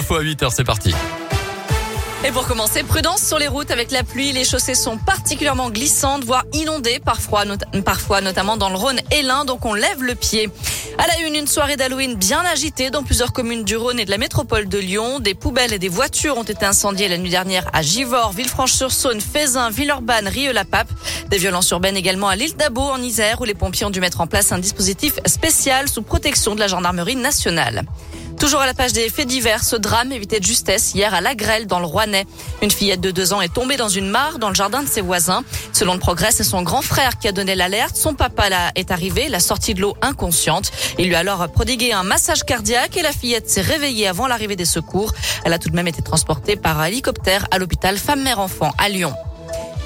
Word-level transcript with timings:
info 0.00 0.16
à 0.16 0.22
8h, 0.22 0.50
c'est 0.50 0.64
parti. 0.64 0.94
Et 2.24 2.32
pour 2.32 2.46
commencer, 2.46 2.82
prudence 2.82 3.22
sur 3.22 3.38
les 3.38 3.48
routes 3.48 3.70
avec 3.70 3.90
la 3.90 4.02
pluie. 4.02 4.32
Les 4.32 4.44
chaussées 4.44 4.74
sont 4.74 4.96
particulièrement 4.96 5.70
glissantes, 5.70 6.24
voire 6.24 6.44
inondées 6.54 7.00
parfois, 7.04 7.44
notamment 7.44 8.56
dans 8.56 8.70
le 8.70 8.76
Rhône 8.76 8.98
et 9.10 9.22
l'Ain. 9.22 9.44
Donc 9.44 9.64
on 9.66 9.74
lève 9.74 10.02
le 10.02 10.14
pied. 10.14 10.48
À 10.98 11.06
la 11.06 11.26
une, 11.26 11.34
une 11.34 11.46
soirée 11.46 11.76
d'Halloween 11.76 12.14
bien 12.14 12.40
agitée 12.40 12.90
dans 12.90 13.02
plusieurs 13.02 13.32
communes 13.32 13.64
du 13.64 13.76
Rhône 13.76 13.98
et 14.00 14.06
de 14.06 14.10
la 14.10 14.18
métropole 14.18 14.68
de 14.68 14.78
Lyon. 14.78 15.20
Des 15.20 15.34
poubelles 15.34 15.74
et 15.74 15.78
des 15.78 15.88
voitures 15.88 16.38
ont 16.38 16.42
été 16.44 16.64
incendiées 16.64 17.08
la 17.08 17.18
nuit 17.18 17.30
dernière 17.30 17.68
à 17.74 17.82
Givors, 17.82 18.32
Villefranche-sur-Saône, 18.32 19.20
Fézin, 19.20 19.70
Villeurbanne, 19.70 20.28
Rieux-la-Pape. 20.28 20.88
Des 21.28 21.38
violences 21.38 21.70
urbaines 21.70 21.96
également 21.96 22.28
à 22.28 22.36
l'île 22.36 22.56
d'Abo 22.56 22.82
en 22.82 23.02
Isère 23.02 23.40
où 23.40 23.44
les 23.44 23.54
pompiers 23.54 23.86
ont 23.86 23.90
dû 23.90 24.00
mettre 24.00 24.20
en 24.20 24.26
place 24.26 24.50
un 24.52 24.58
dispositif 24.58 25.18
spécial 25.26 25.88
sous 25.88 26.02
protection 26.02 26.54
de 26.54 26.60
la 26.60 26.68
gendarmerie 26.68 27.16
nationale. 27.16 27.84
Toujours 28.40 28.62
à 28.62 28.66
la 28.66 28.72
page 28.72 28.94
des 28.94 29.10
faits 29.10 29.28
divers, 29.28 29.62
ce 29.62 29.76
drame 29.76 30.12
évité 30.12 30.40
de 30.40 30.44
justesse 30.44 30.94
hier 30.94 31.12
à 31.12 31.20
La 31.20 31.34
Grêle 31.34 31.66
dans 31.66 31.78
le 31.78 31.84
Rouennais. 31.84 32.24
Une 32.62 32.70
fillette 32.70 33.02
de 33.02 33.10
deux 33.10 33.34
ans 33.34 33.42
est 33.42 33.52
tombée 33.52 33.76
dans 33.76 33.90
une 33.90 34.08
mare 34.08 34.38
dans 34.38 34.48
le 34.48 34.54
jardin 34.54 34.82
de 34.82 34.88
ses 34.88 35.02
voisins. 35.02 35.44
Selon 35.74 35.92
le 35.92 35.98
progrès, 35.98 36.32
c'est 36.32 36.42
son 36.42 36.62
grand 36.62 36.80
frère 36.80 37.18
qui 37.18 37.28
a 37.28 37.32
donné 37.32 37.54
l'alerte. 37.54 37.96
Son 37.96 38.14
papa 38.14 38.48
là 38.48 38.72
est 38.76 38.90
arrivé, 38.92 39.28
l'a 39.28 39.40
sortie 39.40 39.74
de 39.74 39.82
l'eau 39.82 39.94
inconsciente. 40.00 40.72
Il 40.98 41.08
lui 41.08 41.16
a 41.16 41.18
alors 41.18 41.46
prodigué 41.52 41.92
un 41.92 42.02
massage 42.02 42.44
cardiaque 42.44 42.96
et 42.96 43.02
la 43.02 43.12
fillette 43.12 43.50
s'est 43.50 43.60
réveillée 43.60 44.06
avant 44.06 44.26
l'arrivée 44.26 44.56
des 44.56 44.64
secours. 44.64 45.12
Elle 45.44 45.52
a 45.52 45.58
tout 45.58 45.68
de 45.68 45.76
même 45.76 45.88
été 45.88 46.00
transportée 46.00 46.56
par 46.56 46.82
hélicoptère 46.82 47.46
à 47.50 47.58
l'hôpital 47.58 47.98
femme-mère-enfant 47.98 48.72
à 48.78 48.88
Lyon. 48.88 49.12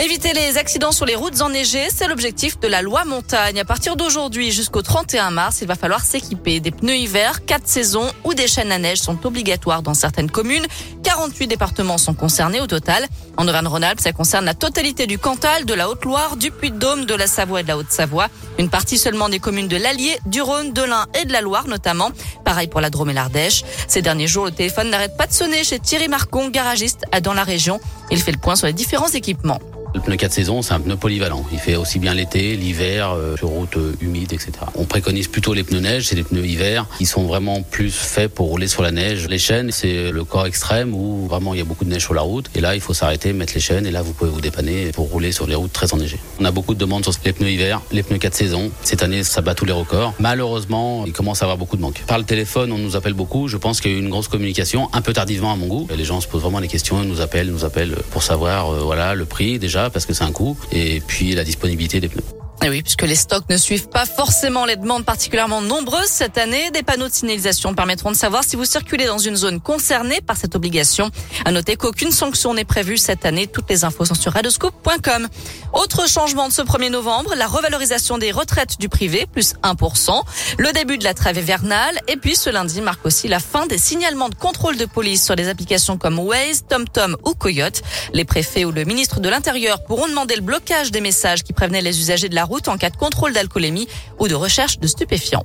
Éviter 0.00 0.32
les 0.32 0.58
accidents 0.58 0.90
sur 0.90 1.06
les 1.06 1.14
routes 1.14 1.42
enneigées, 1.42 1.86
c'est 1.94 2.08
l'objectif 2.08 2.58
de 2.58 2.66
la 2.66 2.82
loi 2.82 3.04
montagne. 3.04 3.60
À 3.60 3.64
partir 3.64 3.94
d'aujourd'hui 3.94 4.50
jusqu'au 4.50 4.82
31 4.82 5.30
mars, 5.30 5.58
il 5.62 5.68
va 5.68 5.76
falloir 5.76 6.00
s'équiper 6.00 6.58
des 6.58 6.72
pneus 6.72 6.96
hiver, 6.96 7.44
quatre 7.44 7.68
saisons 7.68 8.10
ou 8.24 8.34
des 8.34 8.48
chaînes 8.48 8.72
à 8.72 8.78
neige 8.78 8.98
sont 8.98 9.24
obligatoires 9.24 9.82
dans 9.82 9.94
certaines 9.94 10.30
communes. 10.30 10.66
48 11.04 11.46
départements 11.46 11.98
sont 11.98 12.14
concernés 12.14 12.60
au 12.60 12.66
total. 12.66 13.06
En 13.36 13.46
Auvergne-Rhône-Alpes, 13.46 14.00
ça 14.00 14.12
concerne 14.12 14.44
la 14.44 14.54
totalité 14.54 15.06
du 15.06 15.18
Cantal, 15.18 15.66
de 15.66 15.74
la 15.74 15.88
Haute-Loire, 15.88 16.36
du 16.36 16.50
Puy-de-Dôme, 16.50 17.04
de 17.04 17.14
la 17.14 17.28
Savoie 17.28 17.60
et 17.60 17.62
de 17.62 17.68
la 17.68 17.78
Haute-Savoie. 17.78 18.28
Une 18.58 18.70
partie 18.70 18.98
seulement 18.98 19.28
des 19.28 19.38
communes 19.38 19.68
de 19.68 19.76
l'Allier, 19.76 20.18
du 20.26 20.42
Rhône, 20.42 20.72
de 20.72 20.82
l'Ain 20.82 21.06
et 21.20 21.26
de 21.26 21.32
la 21.32 21.42
Loire 21.42 21.68
notamment. 21.68 22.10
Pareil 22.44 22.66
pour 22.66 22.80
la 22.80 22.90
Drôme 22.90 23.10
et 23.10 23.14
l'Ardèche. 23.14 23.62
Ces 23.86 24.02
derniers 24.02 24.26
jours, 24.26 24.46
le 24.46 24.52
téléphone 24.52 24.90
n'arrête 24.90 25.16
pas 25.16 25.28
de 25.28 25.32
sonner 25.32 25.62
chez 25.62 25.78
Thierry 25.78 26.08
Marcon, 26.08 26.48
garagiste 26.48 27.04
dans 27.22 27.34
la 27.34 27.44
région. 27.44 27.78
Il 28.10 28.20
fait 28.20 28.32
le 28.32 28.38
point 28.38 28.56
sur 28.56 28.66
les 28.66 28.72
différents 28.72 29.08
équipements. 29.08 29.60
Le 29.94 30.00
pneu 30.00 30.16
4 30.16 30.32
saisons, 30.32 30.62
c'est 30.62 30.72
un 30.72 30.80
pneu 30.80 30.96
polyvalent. 30.96 31.44
Il 31.52 31.58
fait 31.58 31.76
aussi 31.76 31.98
bien 31.98 32.14
l'été, 32.14 32.56
l'hiver, 32.56 33.10
euh, 33.10 33.36
sur 33.36 33.48
route 33.48 33.76
euh, 33.76 33.94
humide, 34.00 34.32
etc. 34.32 34.52
On 34.74 34.84
préconise 34.84 35.28
plutôt 35.28 35.52
les 35.52 35.64
pneus 35.64 35.80
neige, 35.80 36.06
c'est 36.06 36.14
les 36.14 36.22
pneus 36.22 36.46
hiver 36.46 36.86
qui 36.96 37.04
sont 37.04 37.24
vraiment 37.24 37.62
plus 37.62 37.90
faits 37.94 38.32
pour 38.32 38.46
rouler 38.46 38.68
sur 38.68 38.82
la 38.82 38.90
neige. 38.90 39.28
Les 39.28 39.38
chaînes, 39.38 39.70
c'est 39.70 40.10
le 40.10 40.24
corps 40.24 40.46
extrême 40.46 40.94
où 40.94 41.26
vraiment 41.26 41.52
il 41.52 41.58
y 41.58 41.60
a 41.60 41.64
beaucoup 41.64 41.84
de 41.84 41.90
neige 41.90 42.02
sur 42.02 42.14
la 42.14 42.22
route. 42.22 42.50
Et 42.54 42.62
là, 42.62 42.74
il 42.74 42.80
faut 42.80 42.94
s'arrêter, 42.94 43.34
mettre 43.34 43.52
les 43.54 43.60
chaînes 43.60 43.86
et 43.86 43.90
là, 43.90 44.00
vous 44.00 44.14
pouvez 44.14 44.30
vous 44.30 44.40
dépanner 44.40 44.92
pour 44.92 45.10
rouler 45.10 45.30
sur 45.30 45.46
les 45.46 45.54
routes 45.54 45.74
très 45.74 45.92
enneigées. 45.92 46.18
On 46.40 46.44
a 46.46 46.50
beaucoup 46.50 46.72
de 46.72 46.80
demandes 46.80 47.04
sur 47.04 47.12
les 47.26 47.34
pneus 47.34 47.50
hiver, 47.50 47.82
les 47.92 48.02
pneus 48.02 48.18
4 48.18 48.34
saisons. 48.34 48.70
Cette 48.84 49.02
année, 49.02 49.22
ça 49.24 49.42
bat 49.42 49.54
tous 49.54 49.66
les 49.66 49.72
records. 49.72 50.14
Malheureusement, 50.18 51.04
il 51.06 51.12
commence 51.12 51.42
à 51.42 51.44
avoir 51.44 51.58
beaucoup 51.58 51.76
de 51.76 51.82
manques. 51.82 52.02
Par 52.06 52.18
le 52.18 52.24
téléphone, 52.24 52.72
on 52.72 52.78
nous 52.78 52.96
appelle 52.96 53.14
beaucoup. 53.14 53.46
Je 53.46 53.58
pense 53.58 53.82
qu'il 53.82 53.90
y 53.90 53.94
a 53.94 53.98
eu 53.98 54.00
une 54.00 54.08
grosse 54.08 54.28
communication, 54.28 54.88
un 54.94 55.02
peu 55.02 55.12
tardivement 55.12 55.52
à 55.52 55.56
mon 55.56 55.66
goût. 55.66 55.86
Les 55.94 56.04
gens 56.04 56.22
se 56.22 56.28
posent 56.28 56.42
vraiment 56.42 56.62
des 56.62 56.68
questions, 56.68 57.02
ils 57.02 57.08
nous 57.08 57.20
appellent, 57.20 57.50
nous 57.50 57.66
appellent 57.66 57.96
pour 58.10 58.22
savoir, 58.22 58.72
euh, 58.72 58.80
voilà, 58.80 59.14
le 59.14 59.26
prix 59.26 59.58
déjà, 59.58 59.81
parce 59.90 60.06
que 60.06 60.14
c'est 60.14 60.24
un 60.24 60.32
coût 60.32 60.56
et 60.70 61.00
puis 61.00 61.34
la 61.34 61.44
disponibilité 61.44 62.00
des 62.00 62.08
pneus. 62.08 62.41
Et 62.64 62.68
oui, 62.68 62.82
puisque 62.82 63.02
les 63.02 63.16
stocks 63.16 63.48
ne 63.50 63.56
suivent 63.56 63.88
pas 63.88 64.06
forcément 64.06 64.64
les 64.66 64.76
demandes 64.76 65.04
particulièrement 65.04 65.62
nombreuses 65.62 66.06
cette 66.06 66.38
année, 66.38 66.70
des 66.70 66.84
panneaux 66.84 67.08
de 67.08 67.12
signalisation 67.12 67.74
permettront 67.74 68.12
de 68.12 68.16
savoir 68.16 68.44
si 68.44 68.54
vous 68.54 68.64
circulez 68.64 69.06
dans 69.06 69.18
une 69.18 69.34
zone 69.34 69.60
concernée 69.60 70.20
par 70.20 70.36
cette 70.36 70.54
obligation. 70.54 71.10
À 71.44 71.50
noter 71.50 71.74
qu'aucune 71.74 72.12
sanction 72.12 72.54
n'est 72.54 72.64
prévue 72.64 72.98
cette 72.98 73.26
année. 73.26 73.48
Toutes 73.48 73.68
les 73.68 73.84
infos 73.84 74.04
sont 74.04 74.14
sur 74.14 74.32
radoscope.com. 74.34 75.26
Autre 75.72 76.08
changement 76.08 76.46
de 76.46 76.52
ce 76.52 76.62
1er 76.62 76.90
novembre, 76.90 77.34
la 77.34 77.48
revalorisation 77.48 78.16
des 78.16 78.30
retraites 78.30 78.78
du 78.78 78.88
privé, 78.88 79.26
plus 79.26 79.54
1%, 79.64 80.22
le 80.58 80.72
début 80.72 80.98
de 80.98 81.04
la 81.04 81.14
trêve 81.14 81.38
hivernale, 81.38 81.98
et 82.06 82.16
puis 82.16 82.36
ce 82.36 82.48
lundi 82.48 82.80
marque 82.80 83.04
aussi 83.04 83.26
la 83.26 83.40
fin 83.40 83.66
des 83.66 83.78
signalements 83.78 84.28
de 84.28 84.36
contrôle 84.36 84.76
de 84.76 84.84
police 84.84 85.24
sur 85.24 85.34
des 85.34 85.48
applications 85.48 85.98
comme 85.98 86.20
Waze, 86.20 86.64
TomTom 86.68 87.16
ou 87.24 87.34
Coyote. 87.34 87.82
Les 88.12 88.24
préfets 88.24 88.64
ou 88.64 88.70
le 88.70 88.84
ministre 88.84 89.18
de 89.18 89.28
l'Intérieur 89.28 89.82
pourront 89.82 90.06
demander 90.06 90.36
le 90.36 90.42
blocage 90.42 90.92
des 90.92 91.00
messages 91.00 91.42
qui 91.42 91.52
prévenaient 91.52 91.82
les 91.82 91.98
usagers 91.98 92.28
de 92.28 92.36
la 92.36 92.44
en 92.66 92.76
cas 92.76 92.90
de 92.90 92.96
contrôle 92.96 93.32
d'alcoolémie 93.32 93.88
ou 94.18 94.28
de 94.28 94.34
recherche 94.34 94.78
de 94.78 94.86
stupéfiants. 94.86 95.44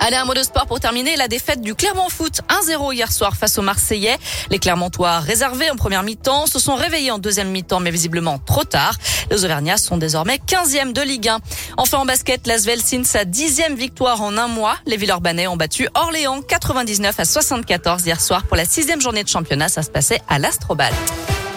Allez, 0.00 0.16
un 0.16 0.24
mot 0.24 0.34
de 0.34 0.42
sport 0.42 0.66
pour 0.66 0.78
terminer. 0.78 1.16
La 1.16 1.26
défaite 1.26 1.60
du 1.60 1.74
Clermont 1.74 2.08
Foot 2.08 2.40
1-0 2.48 2.94
hier 2.94 3.10
soir 3.10 3.36
face 3.36 3.58
aux 3.58 3.62
Marseillais. 3.62 4.16
Les 4.50 4.58
Clermontois 4.58 5.18
réservés 5.18 5.70
en 5.70 5.76
première 5.76 6.04
mi-temps 6.04 6.46
se 6.46 6.58
sont 6.58 6.76
réveillés 6.76 7.10
en 7.10 7.18
deuxième 7.18 7.50
mi-temps, 7.50 7.80
mais 7.80 7.90
visiblement 7.90 8.38
trop 8.38 8.64
tard. 8.64 8.94
Les 9.30 9.44
Auvergnats 9.44 9.76
sont 9.76 9.96
désormais 9.96 10.36
15e 10.46 10.92
de 10.92 11.02
Ligue 11.02 11.28
1. 11.28 11.38
Enfin 11.76 11.98
en 11.98 12.06
basket, 12.06 12.46
l'Asvel 12.46 12.80
signe 12.80 13.04
sa 13.04 13.24
dixième 13.24 13.74
victoire 13.74 14.22
en 14.22 14.36
un 14.38 14.48
mois. 14.48 14.76
Les 14.86 14.96
Villeurbanais 14.96 15.48
ont 15.48 15.56
battu 15.56 15.88
Orléans 15.94 16.42
99 16.42 17.18
à 17.18 17.24
74 17.24 18.06
hier 18.06 18.20
soir 18.20 18.44
pour 18.44 18.56
la 18.56 18.64
sixième 18.64 19.00
journée 19.00 19.24
de 19.24 19.28
championnat. 19.28 19.68
Ça 19.68 19.82
se 19.82 19.90
passait 19.90 20.20
à 20.28 20.38
l'Astrobal. 20.38 20.92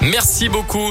Merci 0.02 0.50
beaucoup. 0.50 0.90